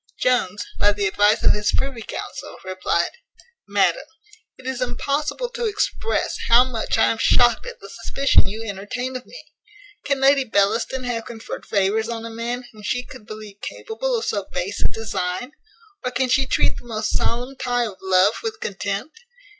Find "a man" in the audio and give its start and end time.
12.25-12.63